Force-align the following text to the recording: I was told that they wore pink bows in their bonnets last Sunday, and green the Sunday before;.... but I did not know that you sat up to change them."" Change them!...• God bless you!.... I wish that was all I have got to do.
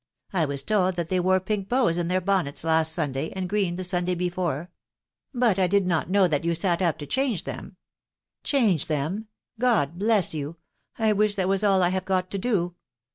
I 0.33 0.45
was 0.45 0.63
told 0.63 0.95
that 0.95 1.09
they 1.09 1.19
wore 1.19 1.39
pink 1.39 1.69
bows 1.69 1.95
in 1.99 2.07
their 2.07 2.19
bonnets 2.21 2.63
last 2.63 2.91
Sunday, 2.91 3.29
and 3.33 3.47
green 3.47 3.75
the 3.75 3.83
Sunday 3.83 4.15
before;.... 4.15 4.71
but 5.31 5.59
I 5.59 5.67
did 5.67 5.85
not 5.85 6.09
know 6.09 6.27
that 6.27 6.43
you 6.43 6.55
sat 6.55 6.81
up 6.81 6.97
to 6.97 7.05
change 7.05 7.43
them."" 7.43 7.77
Change 8.53 8.87
them!...• 8.87 9.27
God 9.59 9.99
bless 9.99 10.33
you!.... 10.33 10.55
I 10.97 11.13
wish 11.13 11.35
that 11.35 11.47
was 11.47 11.63
all 11.63 11.83
I 11.83 11.89
have 11.89 12.05
got 12.05 12.31
to 12.31 12.39
do. 12.39 12.73